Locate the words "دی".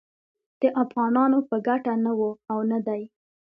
2.87-3.01